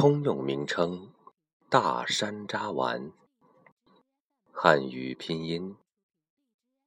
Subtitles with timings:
[0.00, 1.10] 通用名称：
[1.68, 3.12] 大山楂丸。
[4.50, 5.76] 汉语拼音：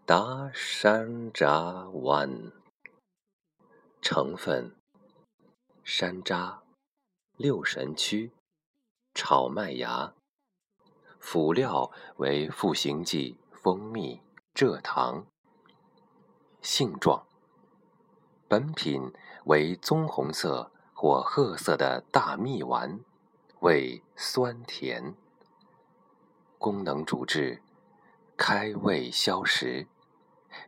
[0.04, 2.52] 大山楂丸。
[4.02, 4.76] 成分：
[5.84, 6.62] 山楂、
[7.38, 8.32] 六神曲、
[9.14, 10.16] 炒麦芽。
[11.20, 14.22] 辅料为赋形剂、蜂蜜、
[14.56, 15.28] 蔗糖。
[16.64, 17.28] 性状：
[18.48, 19.14] 本品
[19.46, 20.72] 为棕红色。
[21.04, 23.02] 或褐色的大蜜丸，
[23.60, 25.14] 味酸甜。
[26.58, 27.62] 功能主治：
[28.38, 29.86] 开胃消食，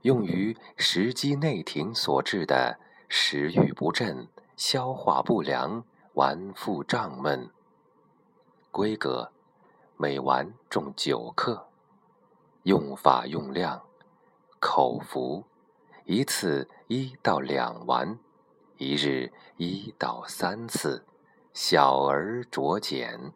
[0.02, 5.85] 用于食积内停所致的食欲不振、消化不良、
[6.16, 7.49] 脘腹胀闷。
[8.71, 9.31] 规格：
[9.95, 11.70] 每丸重九克。
[12.63, 13.84] 用法用量：
[14.59, 15.45] 口服，
[16.04, 18.20] 一次一到两丸。
[18.77, 21.05] 一日一到三次，
[21.53, 23.31] 小儿酌减。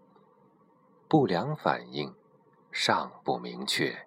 [1.07, 2.13] 不良反应
[2.71, 4.05] 尚不明确，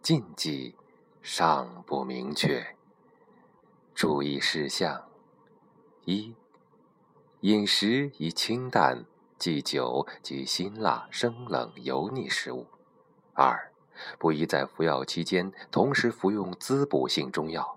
[0.00, 0.74] 禁忌
[1.20, 2.74] 尚不明确。
[3.94, 5.06] 注意事项：
[6.06, 6.34] 一、
[7.40, 9.04] 饮食宜清淡，
[9.38, 12.64] 忌酒及辛辣、生冷、油腻食物；
[13.34, 13.70] 二、
[14.18, 17.76] 不宜在服药期间同时服用滋补性中药；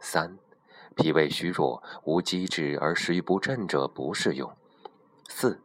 [0.00, 0.38] 三。
[0.96, 4.50] 脾胃虚弱、无积滞而食欲不振者不适用。
[5.28, 5.60] 四、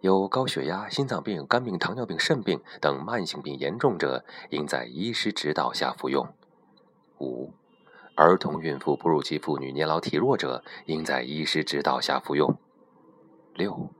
[0.00, 6.26] 有高血压、心脏病、肝病、糖尿病、肾病等慢性病严重者，应在医师指导下服用。
[7.20, 7.52] 五、
[8.14, 12.56] 儿童、孕妇、哺乳期妇女、年老体弱者，应在医师指导下服用。
[13.54, 13.90] 六、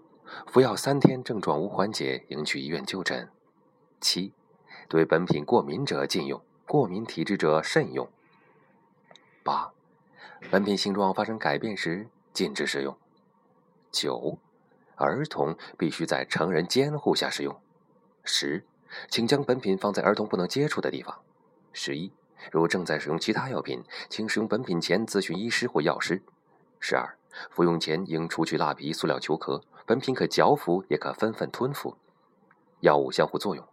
[0.46, 3.28] 服药三天症状无缓解，应去医院就诊。
[4.00, 4.32] 七、
[4.88, 8.08] 对本品过敏者禁用，过敏体质者慎用。
[9.44, 9.72] 八。
[10.48, 12.96] 本品形状发生改变时，禁止使用。
[13.92, 14.38] 九、
[14.96, 17.60] 儿童必须在成人监护下使用。
[18.24, 18.64] 十、
[19.08, 21.20] 请将本品放在儿童不能接触的地方。
[21.72, 22.12] 十一、
[22.50, 26.22] 如正在使用其他药品，请使用本品前咨询医师或药师。
[26.80, 27.16] 十二、
[27.50, 29.62] 服用前应除去蜡皮、塑料球壳。
[29.86, 31.96] 本品可嚼服，也可分份吞服。
[32.80, 33.64] 药物相互作用，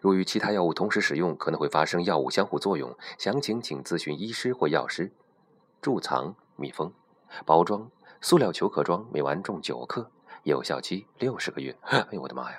[0.00, 2.96] 如与其他药物同时使用，可能会发生药物相互作用。
[3.18, 5.12] 详情请咨询医师或药师。
[5.82, 6.92] 贮藏密封，
[7.44, 10.08] 包装塑料球壳装，每丸重九克，
[10.44, 11.76] 有效期六十个月。
[11.82, 12.58] 哎呦我的妈呀！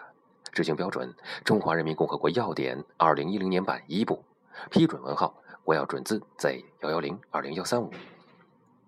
[0.51, 4.21] 执行标准：中华人民共和国药典二零一零年版一部，
[4.69, 7.89] 批准文号：国药准字 Z 幺幺零二零幺三五。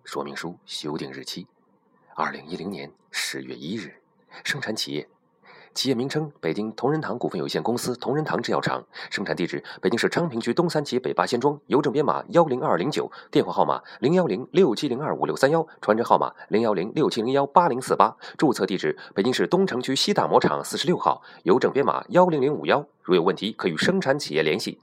[0.04, 1.46] 说明书修订日期：
[2.14, 4.02] 二零一零年十月一日。
[4.44, 5.08] 生产企业。
[5.76, 22.82] 企业名称：北京同仁堂股份有限公司同仁堂制药厂，生产地址：北京市昌平区东三旗北八仙庄，邮政编码幺零二零九，电话号码零幺零六七零二五六三幺，传真号码零幺零六七零幺八零四八，注册地址：北京市东城区西大磨厂四十六号，邮政编码幺零零五幺。
[23.02, 24.80] 如有问题，可与生产企业联系。